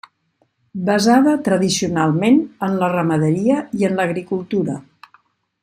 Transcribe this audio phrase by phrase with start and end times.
[0.87, 4.79] Basada tradicionalment en la ramaderia i en l'agricultura.